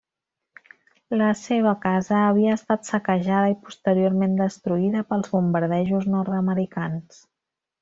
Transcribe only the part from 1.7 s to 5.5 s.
casa havia estat saquejada i posteriorment destruïda pels